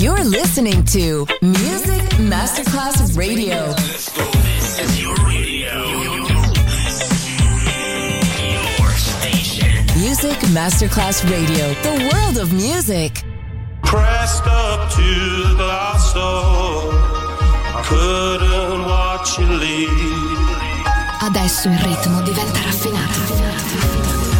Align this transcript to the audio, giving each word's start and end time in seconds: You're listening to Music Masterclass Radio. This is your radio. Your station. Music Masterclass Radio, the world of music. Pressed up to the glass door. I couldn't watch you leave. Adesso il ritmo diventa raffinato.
You're 0.00 0.24
listening 0.24 0.82
to 0.96 1.26
Music 1.42 2.00
Masterclass 2.16 3.14
Radio. 3.18 3.74
This 3.74 4.80
is 4.80 5.02
your 5.02 5.14
radio. 5.16 5.76
Your 8.80 8.92
station. 8.92 9.84
Music 10.00 10.38
Masterclass 10.56 11.22
Radio, 11.30 11.74
the 11.82 12.08
world 12.10 12.38
of 12.38 12.50
music. 12.54 13.22
Pressed 13.82 14.46
up 14.46 14.90
to 14.92 15.02
the 15.02 15.54
glass 15.58 16.14
door. 16.14 16.94
I 17.76 17.82
couldn't 17.84 18.84
watch 18.86 19.38
you 19.38 19.48
leave. 19.48 20.48
Adesso 21.20 21.68
il 21.68 21.78
ritmo 21.78 22.22
diventa 22.22 22.62
raffinato. 22.62 24.39